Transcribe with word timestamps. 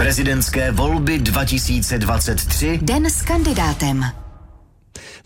Prezidentské 0.00 0.72
volby 0.72 1.18
2023. 1.18 2.78
Den 2.82 3.10
s 3.10 3.22
kandidátem. 3.22 4.04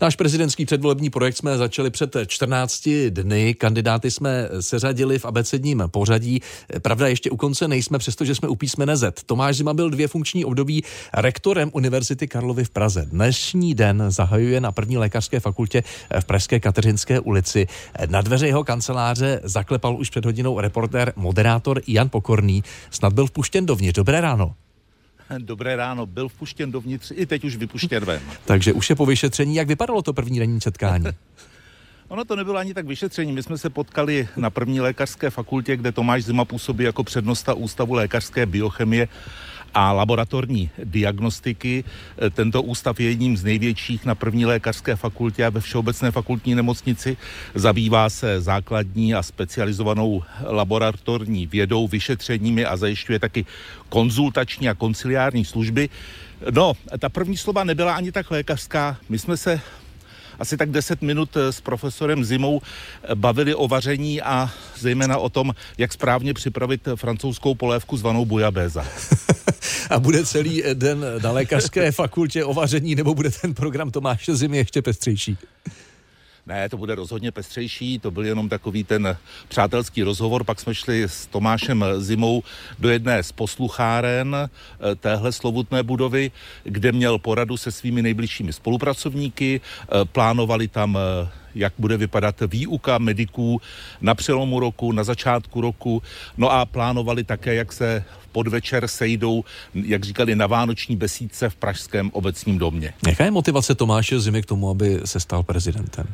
Náš 0.01 0.15
prezidentský 0.15 0.65
předvolební 0.65 1.09
projekt 1.09 1.37
jsme 1.37 1.57
začali 1.57 1.89
před 1.89 2.15
14 2.27 2.89
dny. 3.09 3.53
Kandidáty 3.53 4.11
jsme 4.11 4.49
seřadili 4.59 5.19
v 5.19 5.25
abecedním 5.25 5.83
pořadí. 5.87 6.41
Pravda, 6.81 7.07
ještě 7.07 7.31
u 7.31 7.37
konce 7.37 7.67
nejsme, 7.67 7.97
přestože 7.97 8.35
jsme 8.35 8.47
u 8.47 8.55
písmene 8.55 8.97
Z. 8.97 9.23
Tomáš 9.25 9.55
Zima 9.55 9.73
byl 9.73 9.89
dvě 9.89 10.07
funkční 10.07 10.45
období 10.45 10.83
rektorem 11.13 11.69
Univerzity 11.73 12.27
Karlovy 12.27 12.63
v 12.63 12.69
Praze. 12.69 13.05
Dnešní 13.11 13.75
den 13.75 14.03
zahajuje 14.07 14.61
na 14.61 14.71
první 14.71 14.97
lékařské 14.97 15.39
fakultě 15.39 15.83
v 16.19 16.25
Pražské 16.25 16.59
Kateřinské 16.59 17.19
ulici. 17.19 17.67
Na 18.07 18.21
dveře 18.21 18.47
jeho 18.47 18.63
kanceláře 18.63 19.39
zaklepal 19.43 19.97
už 19.97 20.09
před 20.09 20.25
hodinou 20.25 20.59
reportér, 20.59 21.13
moderátor 21.15 21.81
Jan 21.87 22.09
Pokorný. 22.09 22.63
Snad 22.91 23.13
byl 23.13 23.27
vpuštěn 23.27 23.65
dovnitř. 23.65 23.95
Dobré 23.95 24.21
ráno. 24.21 24.53
Dobré 25.37 25.75
ráno, 25.75 26.05
byl 26.05 26.29
vpuštěn 26.29 26.71
dovnitř, 26.71 27.11
i 27.15 27.25
teď 27.25 27.43
už 27.43 27.55
vypuštěn 27.55 28.05
ven. 28.05 28.21
Takže 28.45 28.73
už 28.73 28.89
je 28.89 28.95
po 28.95 29.05
vyšetření. 29.05 29.55
Jak 29.55 29.67
vypadalo 29.67 30.01
to 30.01 30.13
první 30.13 30.39
denní 30.39 30.61
setkání? 30.61 31.05
Ono 32.07 32.25
to 32.25 32.35
nebylo 32.35 32.57
ani 32.57 32.73
tak 32.73 32.85
vyšetření. 32.85 33.31
My 33.31 33.43
jsme 33.43 33.57
se 33.57 33.69
potkali 33.69 34.27
na 34.37 34.49
první 34.49 34.81
lékařské 34.81 35.29
fakultě, 35.29 35.77
kde 35.77 35.91
Tomáš 35.91 36.23
Zima 36.23 36.45
působí 36.45 36.83
jako 36.83 37.03
přednosta 37.03 37.53
Ústavu 37.53 37.93
lékařské 37.93 38.45
biochemie 38.45 39.07
a 39.75 39.91
laboratorní 39.91 40.69
diagnostiky. 40.83 41.83
Tento 42.31 42.61
ústav 42.61 42.99
je 42.99 43.09
jedním 43.09 43.37
z 43.37 43.43
největších 43.43 44.05
na 44.05 44.15
první 44.15 44.45
lékařské 44.45 44.95
fakultě 44.95 45.45
a 45.45 45.49
ve 45.49 45.59
Všeobecné 45.59 46.11
fakultní 46.11 46.55
nemocnici. 46.55 47.17
Zabývá 47.55 48.09
se 48.09 48.41
základní 48.41 49.13
a 49.13 49.23
specializovanou 49.23 50.23
laboratorní 50.47 51.47
vědou, 51.47 51.87
vyšetřeními 51.87 52.65
a 52.65 52.77
zajišťuje 52.77 53.19
taky 53.19 53.45
konzultační 53.89 54.69
a 54.69 54.73
konciliární 54.73 55.45
služby. 55.45 55.89
No, 56.51 56.73
ta 56.99 57.09
první 57.09 57.37
slova 57.37 57.63
nebyla 57.63 57.93
ani 57.93 58.11
tak 58.11 58.31
lékařská. 58.31 58.97
My 59.09 59.19
jsme 59.19 59.37
se 59.37 59.61
asi 60.39 60.57
tak 60.57 60.71
10 60.71 61.01
minut 61.01 61.37
s 61.37 61.61
profesorem 61.61 62.23
Zimou 62.23 62.61
bavili 63.15 63.55
o 63.55 63.67
vaření 63.67 64.21
a 64.21 64.49
zejména 64.77 65.17
o 65.17 65.29
tom, 65.29 65.55
jak 65.77 65.93
správně 65.93 66.33
připravit 66.33 66.87
francouzskou 66.95 67.55
polévku 67.55 67.97
zvanou 67.97 68.25
bujabéza. 68.25 68.85
a 69.89 69.99
bude 69.99 70.25
celý 70.25 70.63
den 70.73 71.05
na 71.23 71.31
lékařské 71.31 71.91
fakultě 72.01 72.45
o 72.45 72.53
vaření, 72.53 72.95
nebo 72.95 73.13
bude 73.13 73.29
ten 73.41 73.53
program 73.53 73.91
Tomáše 73.91 74.35
Zimy 74.35 74.57
ještě 74.57 74.81
pestřejší? 74.81 75.37
Ne, 76.47 76.69
to 76.69 76.77
bude 76.77 76.95
rozhodně 76.95 77.31
pestřejší, 77.31 77.99
to 77.99 78.11
byl 78.11 78.25
jenom 78.25 78.49
takový 78.49 78.83
ten 78.83 79.17
přátelský 79.47 80.03
rozhovor, 80.03 80.43
pak 80.43 80.59
jsme 80.59 80.75
šli 80.75 81.03
s 81.03 81.25
Tomášem 81.27 81.85
Zimou 81.97 82.43
do 82.79 82.89
jedné 82.89 83.23
z 83.23 83.31
poslucháren 83.31 84.35
eh, 84.35 84.95
téhle 84.95 85.31
slovutné 85.31 85.83
budovy, 85.83 86.31
kde 86.63 86.91
měl 86.91 87.17
poradu 87.17 87.57
se 87.57 87.71
svými 87.71 88.01
nejbližšími 88.01 88.53
spolupracovníky, 88.53 89.61
eh, 89.61 90.05
plánovali 90.05 90.67
tam 90.67 90.97
eh, 90.97 91.29
jak 91.55 91.73
bude 91.77 91.97
vypadat 91.97 92.35
výuka 92.47 92.97
mediků 92.97 93.61
na 94.01 94.15
přelomu 94.15 94.59
roku, 94.59 94.91
na 94.91 95.03
začátku 95.03 95.61
roku, 95.61 96.03
no 96.37 96.51
a 96.51 96.65
plánovali 96.65 97.23
také, 97.23 97.55
jak 97.55 97.73
se 97.73 98.03
podvečer 98.31 98.87
sejdou, 98.87 99.43
jak 99.73 100.03
říkali, 100.03 100.35
na 100.35 100.47
vánoční 100.47 100.95
besídce 100.95 101.49
v 101.49 101.55
Pražském 101.55 102.11
obecním 102.13 102.57
domě. 102.57 102.93
Jaká 103.07 103.25
je 103.25 103.31
motivace 103.31 103.75
Tomáše 103.75 104.19
Zimy 104.19 104.41
k 104.41 104.45
tomu, 104.45 104.69
aby 104.69 104.99
se 105.05 105.19
stal 105.19 105.43
prezidentem? 105.43 106.07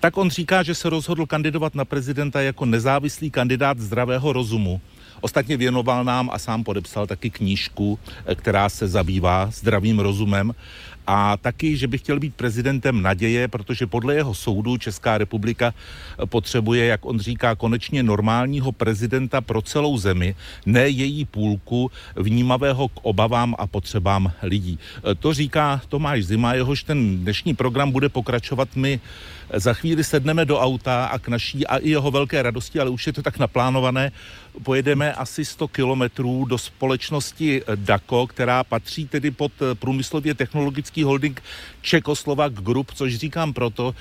tak 0.00 0.16
on 0.16 0.30
říká, 0.30 0.62
že 0.62 0.74
se 0.74 0.90
rozhodl 0.90 1.26
kandidovat 1.26 1.74
na 1.74 1.84
prezidenta 1.84 2.40
jako 2.40 2.66
nezávislý 2.66 3.30
kandidát 3.30 3.78
zdravého 3.78 4.32
rozumu. 4.32 4.80
Ostatně 5.20 5.56
věnoval 5.56 6.04
nám 6.04 6.30
a 6.32 6.38
sám 6.38 6.64
podepsal 6.64 7.06
taky 7.06 7.30
knížku, 7.30 7.98
eh, 8.26 8.34
která 8.34 8.68
se 8.68 8.88
zabývá 8.88 9.50
zdravým 9.52 9.98
rozumem 9.98 10.54
a 11.08 11.36
taky, 11.36 11.76
že 11.76 11.86
by 11.86 11.98
chtěl 11.98 12.20
být 12.20 12.34
prezidentem 12.34 13.02
naděje, 13.02 13.48
protože 13.48 13.86
podle 13.86 14.14
jeho 14.14 14.34
soudu 14.34 14.76
Česká 14.76 15.18
republika 15.18 15.74
eh, 15.74 16.26
potřebuje, 16.26 16.84
jak 16.84 17.04
on 17.04 17.18
říká, 17.18 17.54
konečně 17.54 18.02
normálního 18.02 18.72
prezidenta 18.72 19.40
pro 19.40 19.62
celou 19.62 19.98
zemi, 19.98 20.34
ne 20.66 20.88
její 20.88 21.24
půlku 21.24 21.90
vnímavého 22.16 22.88
k 22.88 23.00
obavám 23.02 23.54
a 23.58 23.66
potřebám 23.66 24.32
lidí. 24.42 24.78
Eh, 24.78 25.14
to 25.14 25.34
říká 25.34 25.80
Tomáš 25.88 26.24
Zima, 26.24 26.54
jehož 26.54 26.82
ten 26.82 27.18
dnešní 27.18 27.54
program 27.54 27.90
bude 27.90 28.08
pokračovat. 28.08 28.68
My 28.76 29.00
za 29.54 29.74
chvíli 29.74 30.04
sedneme 30.04 30.44
do 30.44 30.60
auta 30.60 31.06
a 31.06 31.18
k 31.18 31.28
naší 31.28 31.66
a 31.66 31.76
i 31.76 31.90
jeho 31.90 32.10
velké 32.10 32.42
radosti, 32.42 32.80
ale 32.80 32.90
už 32.90 33.06
je 33.06 33.12
to 33.12 33.22
tak 33.22 33.38
naplánované, 33.38 34.12
pojedeme 34.62 35.07
asi 35.14 35.44
100 35.44 35.68
kilometrů 35.68 36.44
do 36.44 36.58
společnosti 36.58 37.62
DACO, 37.74 38.26
která 38.26 38.64
patří 38.64 39.08
tedy 39.08 39.30
pod 39.30 39.52
průmyslově 39.74 40.34
technologický 40.34 41.02
holding 41.02 41.42
Čekoslovak 41.82 42.52
Group, 42.52 42.90
což 42.94 43.16
říkám 43.16 43.52
proto, 43.52 43.94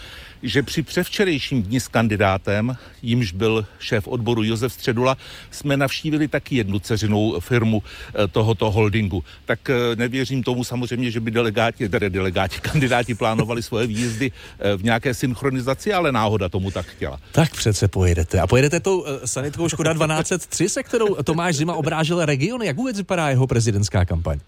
že 0.43 0.63
při 0.63 0.83
převčerejším 0.83 1.63
dni 1.63 1.79
s 1.79 1.87
kandidátem, 1.87 2.77
jimž 3.01 3.31
byl 3.31 3.65
šéf 3.79 4.07
odboru 4.07 4.43
Josef 4.43 4.73
Středula, 4.73 5.17
jsme 5.51 5.77
navštívili 5.77 6.27
taky 6.27 6.55
jednu 6.55 6.79
ceřinou 6.79 7.39
firmu 7.39 7.83
eh, 7.83 8.27
tohoto 8.27 8.71
holdingu. 8.71 9.23
Tak 9.45 9.69
eh, 9.69 9.95
nevěřím 9.95 10.43
tomu 10.43 10.63
samozřejmě, 10.63 11.11
že 11.11 11.19
by 11.19 11.31
delegáti, 11.31 11.89
tedy 11.89 12.09
delegáti, 12.09 12.59
kandidáti 12.61 13.15
plánovali 13.15 13.63
svoje 13.63 13.87
výjezdy 13.87 14.31
eh, 14.59 14.77
v 14.77 14.83
nějaké 14.83 15.13
synchronizaci, 15.13 15.93
ale 15.93 16.11
náhoda 16.11 16.49
tomu 16.49 16.71
tak 16.71 16.85
chtěla. 16.85 17.19
Tak 17.31 17.55
přece 17.55 17.87
pojedete. 17.87 18.39
A 18.39 18.47
pojedete 18.47 18.79
tou 18.79 19.05
sanitkou 19.25 19.69
Škoda 19.69 19.93
1203, 19.93 20.69
se 20.69 20.83
kterou 20.83 20.96
Tomáš 21.23 21.55
Zima 21.55 21.75
obrážel 21.75 22.25
regiony. 22.25 22.65
Jak 22.65 22.77
vůbec 22.77 22.97
vypadá 22.97 23.29
jeho 23.29 23.47
prezidentská 23.47 24.05
kampaň? 24.05 24.39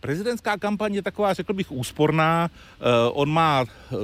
Prezidentská 0.00 0.56
kampaň 0.56 0.94
je 0.94 1.02
taková, 1.02 1.34
řekl 1.34 1.52
bych, 1.52 1.72
úsporná. 1.72 2.50
Uh, 2.78 2.86
on 3.12 3.30
má 3.30 3.62
uh, 3.62 3.98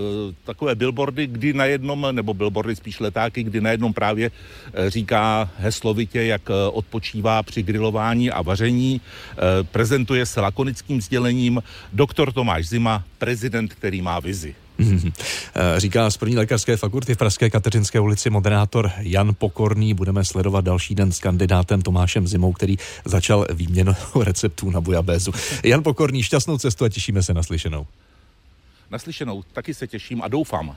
takové 0.45 0.75
billboardy, 0.75 1.27
kdy 1.27 1.53
na 1.53 1.65
jednom, 1.65 2.07
nebo 2.13 2.35
billboardy 2.35 2.77
spíš 2.77 3.01
letáky, 3.01 3.43
kdy 3.43 3.61
na 3.61 3.71
jednom 3.71 3.93
právě 3.93 4.31
uh, 4.31 4.89
říká 4.89 5.51
heslovitě, 5.59 6.23
jak 6.23 6.49
uh, 6.49 6.55
odpočívá 6.73 7.43
při 7.43 7.63
grilování 7.63 8.31
a 8.31 8.43
vaření. 8.43 9.01
Uh, 9.01 9.67
prezentuje 9.67 10.27
se 10.27 10.41
lakonickým 10.41 11.01
sdělením 11.01 11.63
doktor 11.93 12.33
Tomáš 12.33 12.69
Zima, 12.69 13.05
prezident, 13.19 13.75
který 13.75 14.03
má 14.03 14.21
vizi. 14.21 14.55
Říká 15.77 16.11
z 16.11 16.17
první 16.17 16.37
lékařské 16.37 16.77
fakulty 16.77 17.15
v 17.15 17.19
Pražské 17.19 17.51
Kateřinské 17.51 18.01
ulici 18.01 18.31
moderátor 18.31 18.91
Jan 18.99 19.35
Pokorný. 19.39 19.95
Budeme 19.95 20.25
sledovat 20.25 20.65
další 20.65 20.95
den 20.95 21.13
s 21.13 21.19
kandidátem 21.19 21.83
Tomášem 21.83 22.29
Zimou, 22.29 22.53
který 22.53 22.77
začal 23.05 23.47
výměnu 23.53 23.93
receptů 24.21 24.71
na 24.71 24.81
bujabézu. 24.81 25.33
Jan 25.65 25.83
Pokorný, 25.83 26.23
šťastnou 26.23 26.59
cestu 26.59 26.85
a 26.85 26.89
těšíme 26.89 27.23
se 27.23 27.35
na 27.35 27.43
slyšenou. 27.43 27.87
Naslyšenou, 28.91 29.43
taky 29.53 29.75
se 29.75 29.87
těším 29.87 30.23
a 30.23 30.29
doufám. 30.29 30.77